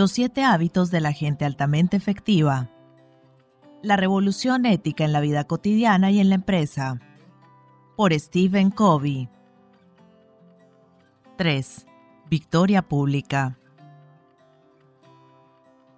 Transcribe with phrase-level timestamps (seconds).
[0.00, 2.70] Los siete hábitos de la gente altamente efectiva.
[3.82, 6.98] La revolución ética en la vida cotidiana y en la empresa.
[7.98, 9.28] Por Stephen Covey.
[11.36, 11.86] 3.
[12.30, 13.58] Victoria pública.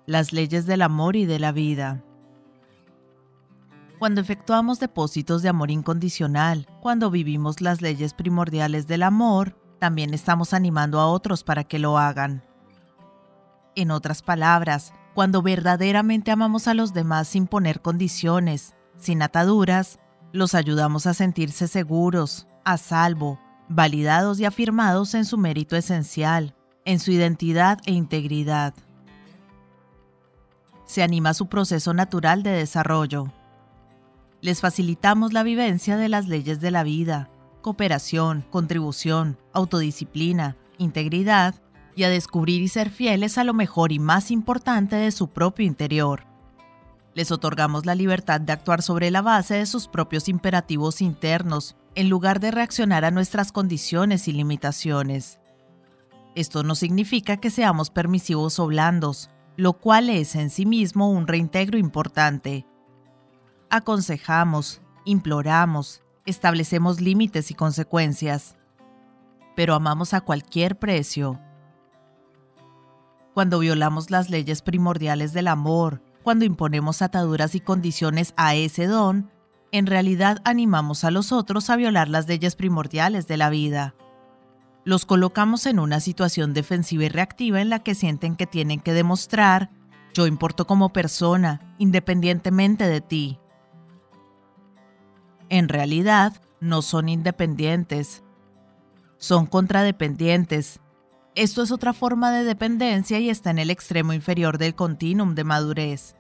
[0.07, 2.03] Las leyes del amor y de la vida.
[4.01, 10.55] Cuando efectuamos depósitos de amor incondicional, cuando vivimos las leyes primordiales del amor, también estamos
[10.55, 12.43] animando a otros para que lo hagan.
[13.75, 19.99] En otras palabras, cuando verdaderamente amamos a los demás sin poner condiciones, sin ataduras,
[20.33, 26.55] los ayudamos a sentirse seguros, a salvo, validados y afirmados en su mérito esencial,
[26.85, 28.75] en su identidad e integridad.
[30.85, 33.33] Se anima su proceso natural de desarrollo.
[34.43, 37.31] Les facilitamos la vivencia de las leyes de la vida,
[37.63, 41.55] cooperación, contribución, autodisciplina, integridad
[41.95, 45.67] y a descubrir y ser fieles a lo mejor y más importante de su propio
[45.67, 46.27] interior.
[47.15, 52.09] Les otorgamos la libertad de actuar sobre la base de sus propios imperativos internos, en
[52.09, 55.39] lugar de reaccionar a nuestras condiciones y limitaciones.
[56.35, 61.27] Esto no significa que seamos permisivos o blandos, lo cual es en sí mismo un
[61.27, 62.67] reintegro importante.
[63.69, 68.57] Aconsejamos, imploramos, establecemos límites y consecuencias,
[69.55, 71.39] pero amamos a cualquier precio
[73.35, 79.31] cuando violamos las leyes primordiales del amor, cuando imponemos ataduras y condiciones a ese don,
[79.73, 83.95] en realidad animamos a los otros a violar las leyes primordiales de la vida.
[84.85, 88.93] Los colocamos en una situación defensiva y reactiva en la que sienten que tienen que
[88.93, 89.71] demostrar,
[90.13, 93.39] yo importo como persona, independientemente de ti.
[95.49, 98.23] En realidad, no son independientes.
[99.17, 100.81] Son contradependientes,
[101.35, 105.45] esto es otra forma de dependencia y está en el extremo inferior del continuum de
[105.45, 106.15] madurez.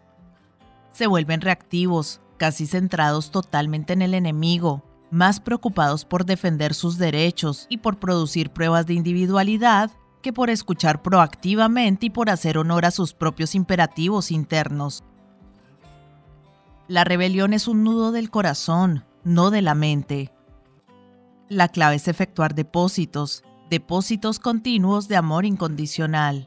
[0.92, 7.66] Se vuelven reactivos, casi centrados totalmente en el enemigo, más preocupados por defender sus derechos
[7.68, 9.90] y por producir pruebas de individualidad
[10.22, 15.04] que por escuchar proactivamente y por hacer honor a sus propios imperativos internos.
[16.88, 20.32] La rebelión es un nudo del corazón, no de la mente.
[21.48, 26.46] La clave es efectuar depósitos, depósitos continuos de amor incondicional.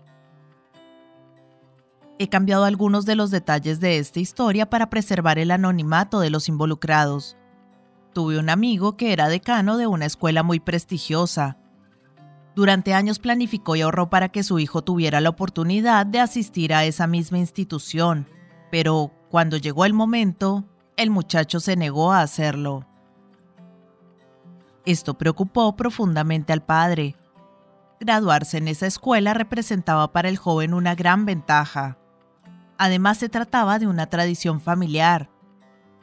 [2.19, 6.49] He cambiado algunos de los detalles de esta historia para preservar el anonimato de los
[6.49, 7.35] involucrados.
[8.13, 11.57] Tuve un amigo que era decano de una escuela muy prestigiosa.
[12.55, 16.85] Durante años planificó y ahorró para que su hijo tuviera la oportunidad de asistir a
[16.85, 18.27] esa misma institución,
[18.69, 20.63] pero cuando llegó el momento,
[20.95, 22.85] el muchacho se negó a hacerlo.
[24.85, 27.15] Esto preocupó profundamente al padre.
[27.99, 31.97] Graduarse en esa escuela representaba para el joven una gran ventaja.
[32.77, 35.29] Además se trataba de una tradición familiar.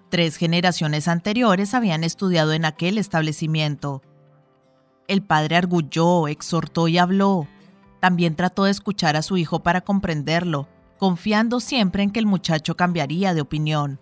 [0.08, 4.02] Tres generaciones anteriores habían estudiado en aquel establecimiento.
[5.06, 7.46] El padre argulló, exhortó y habló.
[8.00, 10.68] También trató de escuchar a su hijo para comprenderlo,
[10.98, 14.00] confiando siempre en que el muchacho cambiaría de opinión.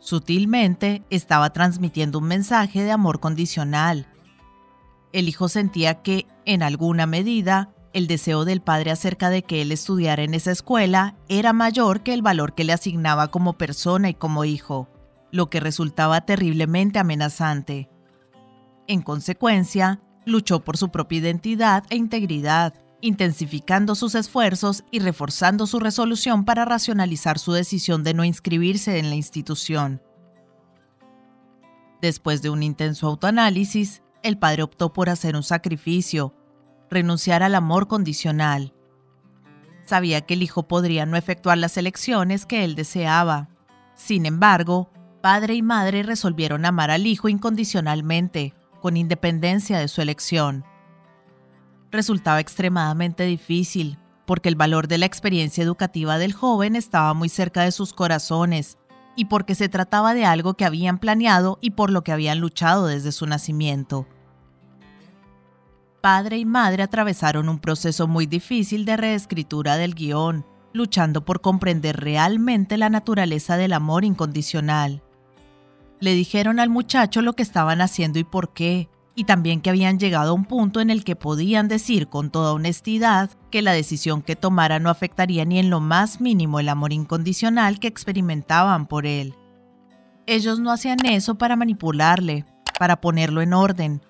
[0.00, 4.06] Sutilmente estaba transmitiendo un mensaje de amor condicional.
[5.12, 9.72] El hijo sentía que, en alguna medida, el deseo del padre acerca de que él
[9.72, 14.14] estudiara en esa escuela era mayor que el valor que le asignaba como persona y
[14.14, 14.88] como hijo,
[15.32, 17.90] lo que resultaba terriblemente amenazante.
[18.86, 25.80] En consecuencia, luchó por su propia identidad e integridad, intensificando sus esfuerzos y reforzando su
[25.80, 30.02] resolución para racionalizar su decisión de no inscribirse en la institución.
[32.00, 36.34] Después de un intenso autoanálisis, el padre optó por hacer un sacrificio,
[36.90, 38.74] renunciar al amor condicional.
[39.84, 43.48] Sabía que el hijo podría no efectuar las elecciones que él deseaba.
[43.94, 44.90] Sin embargo,
[45.20, 50.64] padre y madre resolvieron amar al hijo incondicionalmente, con independencia de su elección
[51.90, 57.62] resultaba extremadamente difícil, porque el valor de la experiencia educativa del joven estaba muy cerca
[57.62, 58.78] de sus corazones,
[59.16, 62.86] y porque se trataba de algo que habían planeado y por lo que habían luchado
[62.86, 64.06] desde su nacimiento.
[66.00, 72.00] Padre y madre atravesaron un proceso muy difícil de reescritura del guion, luchando por comprender
[72.00, 75.02] realmente la naturaleza del amor incondicional.
[76.00, 78.88] Le dijeron al muchacho lo que estaban haciendo y por qué,
[79.20, 82.54] y también que habían llegado a un punto en el que podían decir con toda
[82.54, 86.94] honestidad que la decisión que tomara no afectaría ni en lo más mínimo el amor
[86.94, 89.34] incondicional que experimentaban por él.
[90.24, 92.46] Ellos no hacían eso para manipularle,
[92.78, 94.00] para ponerlo en orden.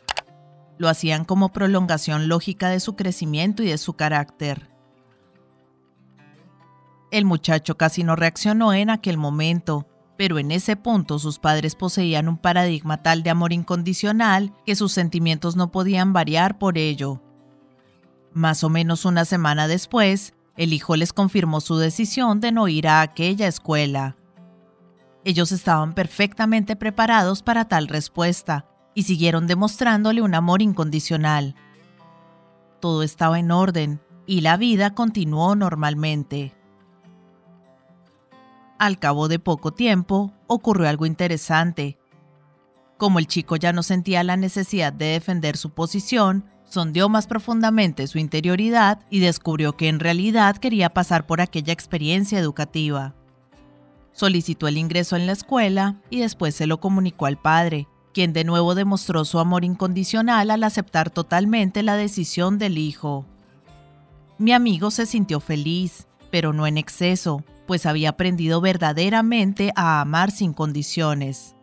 [0.79, 4.71] Lo hacían como prolongación lógica de su crecimiento y de su carácter.
[7.11, 9.89] El muchacho casi no reaccionó en aquel momento,
[10.21, 14.93] pero en ese punto sus padres poseían un paradigma tal de amor incondicional que sus
[14.93, 17.23] sentimientos no podían variar por ello.
[18.35, 22.87] Más o menos una semana después, el hijo les confirmó su decisión de no ir
[22.87, 24.19] a aquella escuela.
[25.25, 31.55] Ellos estaban perfectamente preparados para tal respuesta y siguieron demostrándole un amor incondicional.
[32.79, 36.53] Todo estaba en orden y la vida continuó normalmente.
[38.81, 41.99] Al cabo de poco tiempo, ocurrió algo interesante.
[42.97, 48.07] Como el chico ya no sentía la necesidad de defender su posición, sondeó más profundamente
[48.07, 53.15] su interioridad y descubrió que en realidad quería pasar por aquella experiencia educativa.
[54.13, 58.45] Solicitó el ingreso en la escuela y después se lo comunicó al padre, quien de
[58.45, 63.27] nuevo demostró su amor incondicional al aceptar totalmente la decisión del hijo.
[64.39, 70.33] Mi amigo se sintió feliz, pero no en exceso, pues había aprendido verdaderamente a amar
[70.33, 71.55] sin condiciones.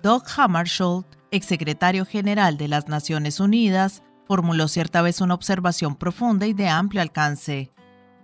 [0.00, 6.52] Doug Hammarskjöld, exsecretario general de las Naciones Unidas, formuló cierta vez una observación profunda y
[6.52, 7.72] de amplio alcance.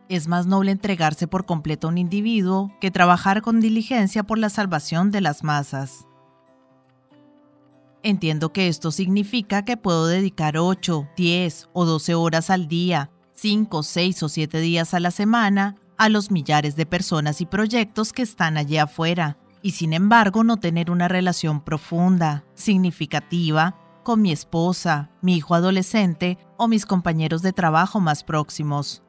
[0.08, 4.50] Es más noble entregarse por completo a un individuo que trabajar con diligencia por la
[4.50, 6.06] salvación de las masas.
[8.04, 13.10] Entiendo que esto significa que puedo dedicar 8, 10 o 12 horas al día
[13.42, 18.12] 5, 6 o 7 días a la semana a los millares de personas y proyectos
[18.12, 24.30] que están allí afuera, y sin embargo no tener una relación profunda, significativa, con mi
[24.30, 29.02] esposa, mi hijo adolescente o mis compañeros de trabajo más próximos.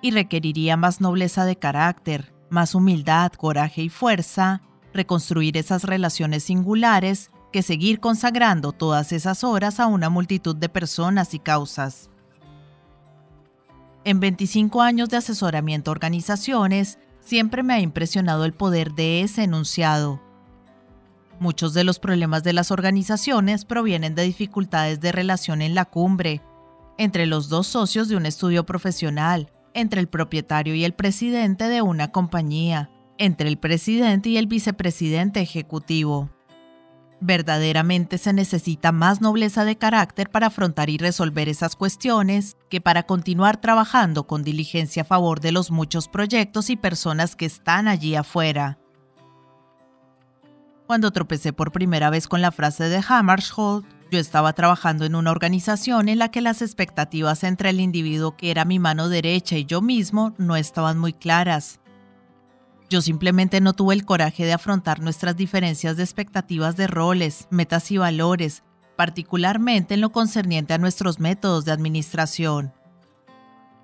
[0.00, 7.30] Y requeriría más nobleza de carácter, más humildad, coraje y fuerza, reconstruir esas relaciones singulares
[7.52, 12.10] que seguir consagrando todas esas horas a una multitud de personas y causas.
[14.04, 19.44] En 25 años de asesoramiento a organizaciones, siempre me ha impresionado el poder de ese
[19.44, 20.20] enunciado.
[21.38, 26.42] Muchos de los problemas de las organizaciones provienen de dificultades de relación en la cumbre,
[26.98, 31.82] entre los dos socios de un estudio profesional, entre el propietario y el presidente de
[31.82, 36.30] una compañía, entre el presidente y el vicepresidente ejecutivo.
[37.24, 43.04] Verdaderamente se necesita más nobleza de carácter para afrontar y resolver esas cuestiones que para
[43.04, 48.16] continuar trabajando con diligencia a favor de los muchos proyectos y personas que están allí
[48.16, 48.80] afuera.
[50.88, 55.30] Cuando tropecé por primera vez con la frase de Hammarskjöld, yo estaba trabajando en una
[55.30, 59.64] organización en la que las expectativas entre el individuo que era mi mano derecha y
[59.64, 61.78] yo mismo no estaban muy claras.
[62.92, 67.90] Yo simplemente no tuve el coraje de afrontar nuestras diferencias de expectativas de roles, metas
[67.90, 68.64] y valores,
[68.96, 72.74] particularmente en lo concerniente a nuestros métodos de administración.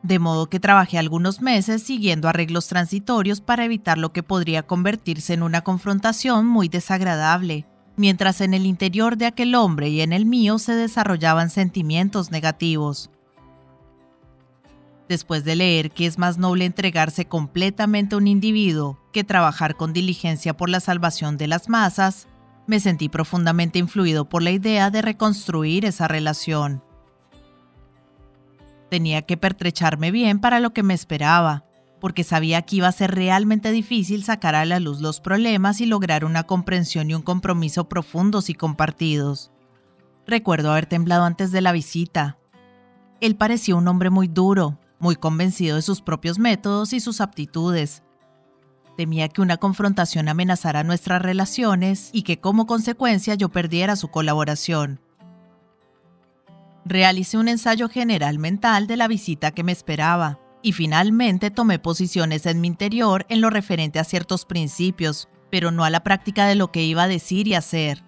[0.02, 5.32] De modo que trabajé algunos meses siguiendo arreglos transitorios para evitar lo que podría convertirse
[5.32, 7.64] en una confrontación muy desagradable,
[7.96, 13.08] mientras en el interior de aquel hombre y en el mío se desarrollaban sentimientos negativos.
[15.08, 19.92] Después de leer que es más noble entregarse completamente a un individuo que trabajar con
[19.94, 22.28] diligencia por la salvación de las masas,
[22.66, 26.82] me sentí profundamente influido por la idea de reconstruir esa relación.
[28.90, 31.64] Tenía que pertrecharme bien para lo que me esperaba,
[32.00, 35.86] porque sabía que iba a ser realmente difícil sacar a la luz los problemas y
[35.86, 39.50] lograr una comprensión y un compromiso profundos y compartidos.
[40.26, 42.36] Recuerdo haber temblado antes de la visita.
[43.22, 48.02] Él parecía un hombre muy duro, muy convencido de sus propios métodos y sus aptitudes.
[48.96, 55.00] Temía que una confrontación amenazara nuestras relaciones y que como consecuencia yo perdiera su colaboración.
[56.84, 62.46] Realicé un ensayo general mental de la visita que me esperaba y finalmente tomé posiciones
[62.46, 66.56] en mi interior en lo referente a ciertos principios, pero no a la práctica de
[66.56, 68.04] lo que iba a decir y hacer.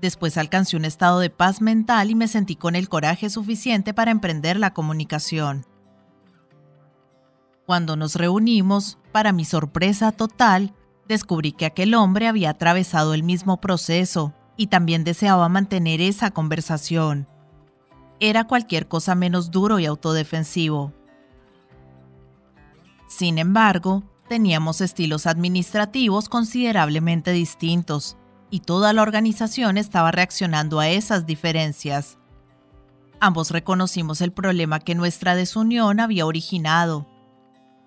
[0.00, 4.10] Después alcancé un estado de paz mental y me sentí con el coraje suficiente para
[4.10, 5.66] emprender la comunicación.
[7.70, 10.74] Cuando nos reunimos, para mi sorpresa total,
[11.06, 17.28] descubrí que aquel hombre había atravesado el mismo proceso y también deseaba mantener esa conversación.
[18.18, 20.92] Era cualquier cosa menos duro y autodefensivo.
[23.06, 28.16] Sin embargo, teníamos estilos administrativos considerablemente distintos,
[28.50, 32.18] y toda la organización estaba reaccionando a esas diferencias.
[33.20, 37.06] Ambos reconocimos el problema que nuestra desunión había originado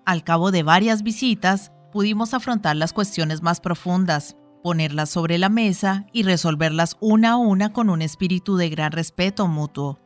[0.04, 6.06] al cabo de varias visitas, pudimos afrontar las cuestiones más profundas, ponerlas sobre la mesa
[6.12, 9.98] y resolverlas una a una con un espíritu de gran respeto mutuo.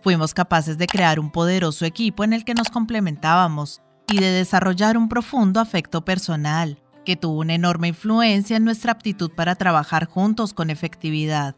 [0.00, 3.80] Fuimos capaces de crear un poderoso equipo en el que nos complementábamos
[4.10, 9.30] y de desarrollar un profundo afecto personal, que tuvo una enorme influencia en nuestra aptitud
[9.30, 11.56] para trabajar juntos con efectividad.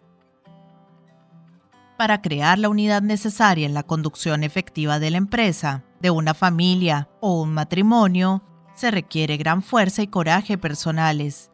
[1.97, 7.09] Para crear la unidad necesaria en la conducción efectiva de la empresa, de una familia
[7.21, 8.43] o un matrimonio,
[8.75, 11.51] se requiere gran fuerza y coraje personales.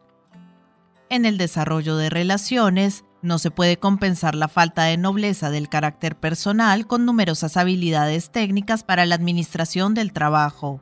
[1.09, 6.17] En el desarrollo de relaciones, no se puede compensar la falta de nobleza del carácter
[6.17, 10.81] personal con numerosas habilidades técnicas para la administración del trabajo.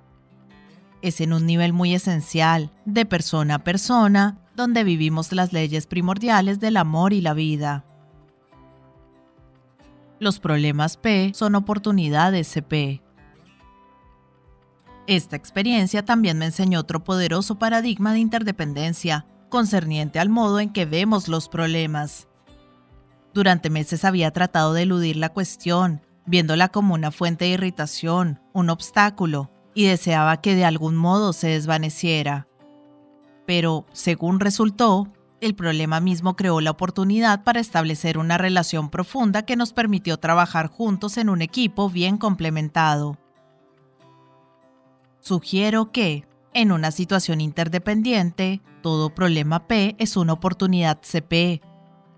[1.04, 6.60] Es en un nivel muy esencial, de persona a persona, donde vivimos las leyes primordiales
[6.60, 7.86] del amor y la vida.
[10.18, 13.04] Los problemas P son oportunidades CP.
[15.10, 20.86] Esta experiencia también me enseñó otro poderoso paradigma de interdependencia, concerniente al modo en que
[20.86, 22.28] vemos los problemas.
[23.34, 28.70] Durante meses había tratado de eludir la cuestión, viéndola como una fuente de irritación, un
[28.70, 32.48] obstáculo, y deseaba que de algún modo se desvaneciera.
[33.48, 35.12] Pero, según resultó,
[35.42, 40.68] el problema mismo creó la oportunidad para establecer una relación profunda que nos permitió trabajar
[40.68, 43.18] juntos en un equipo bien complementado.
[45.20, 51.62] Sugiero que, en una situación interdependiente, todo problema P es una oportunidad CP,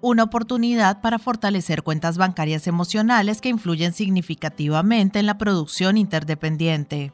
[0.02, 7.14] una oportunidad para fortalecer cuentas bancarias emocionales que influyen significativamente en la producción interdependiente.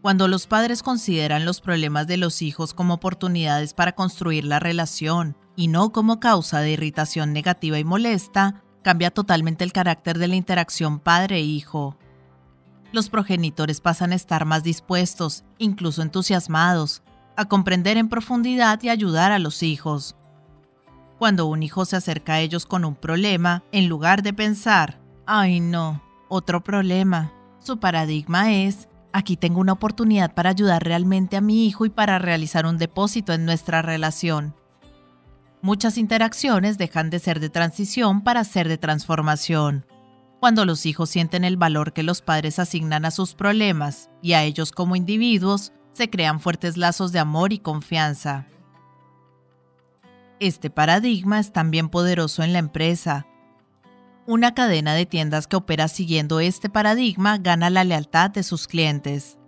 [0.00, 5.36] Cuando los padres consideran los problemas de los hijos como oportunidades para construir la relación
[5.54, 10.34] y no como causa de irritación negativa y molesta, cambia totalmente el carácter de la
[10.34, 11.96] interacción padre-hijo
[12.92, 17.02] los progenitores pasan a estar más dispuestos, incluso entusiasmados,
[17.36, 20.16] a comprender en profundidad y ayudar a los hijos.
[21.18, 25.60] Cuando un hijo se acerca a ellos con un problema, en lugar de pensar, ay
[25.60, 31.66] no, otro problema, su paradigma es, aquí tengo una oportunidad para ayudar realmente a mi
[31.66, 34.54] hijo y para realizar un depósito en nuestra relación.
[35.60, 39.86] Muchas interacciones dejan de ser de transición para ser de transformación.
[40.42, 44.42] Cuando los hijos sienten el valor que los padres asignan a sus problemas y a
[44.42, 48.48] ellos como individuos, se crean fuertes lazos de amor y confianza.
[50.40, 53.24] Este paradigma es también poderoso en la empresa.
[54.26, 59.38] Una cadena de tiendas que opera siguiendo este paradigma gana la lealtad de sus clientes.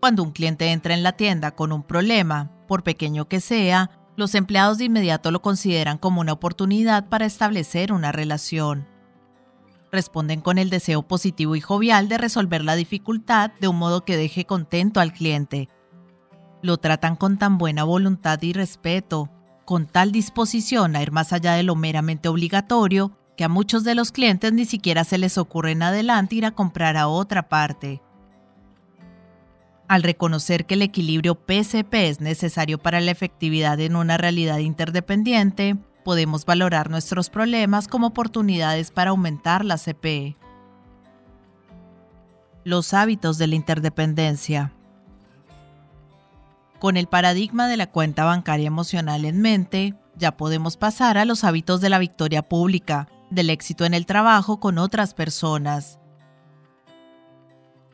[0.00, 4.34] Cuando un cliente entra en la tienda con un problema, por pequeño que sea, los
[4.34, 8.88] empleados de inmediato lo consideran como una oportunidad para establecer una relación
[9.92, 14.16] responden con el deseo positivo y jovial de resolver la dificultad de un modo que
[14.16, 15.68] deje contento al cliente.
[16.62, 19.30] Lo tratan con tan buena voluntad y respeto,
[19.64, 23.94] con tal disposición a ir más allá de lo meramente obligatorio, que a muchos de
[23.94, 28.02] los clientes ni siquiera se les ocurre en adelante ir a comprar a otra parte.
[29.88, 35.78] Al reconocer que el equilibrio PCP es necesario para la efectividad en una realidad interdependiente,
[36.02, 40.36] podemos valorar nuestros problemas como oportunidades para aumentar la CPE.
[42.64, 44.72] Los hábitos de la interdependencia.
[46.78, 51.44] Con el paradigma de la cuenta bancaria emocional en mente, ya podemos pasar a los
[51.44, 55.98] hábitos de la victoria pública, del éxito en el trabajo con otras personas.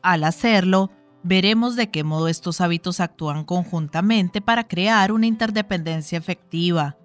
[0.01, 0.89] Al hacerlo,
[1.23, 6.97] veremos de qué modo estos hábitos actúan conjuntamente para crear una interdependencia efectiva,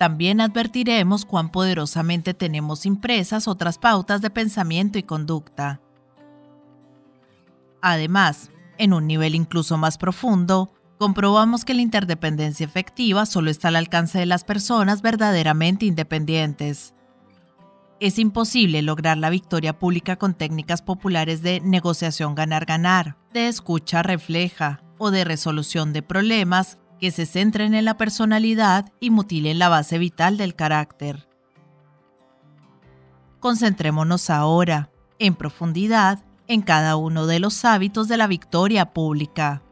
[0.00, 5.82] también advertiremos cuán poderosamente tenemos impresas otras pautas de pensamiento y conducta.
[7.82, 13.76] Además, en un nivel incluso más profundo, comprobamos que la interdependencia efectiva solo está al
[13.76, 16.94] alcance de las personas verdaderamente independientes.
[18.00, 24.82] Es imposible lograr la victoria pública con técnicas populares de negociación ganar-ganar, de escucha refleja
[24.96, 29.98] o de resolución de problemas que se centren en la personalidad y mutilen la base
[29.98, 31.26] vital del carácter.
[33.40, 39.62] Concentrémonos ahora, en profundidad, en cada uno de los hábitos de la victoria pública.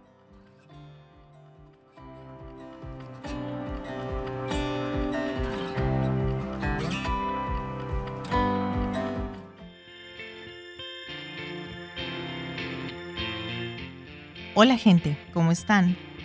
[14.55, 16.08] Hola gente, ¿cómo están?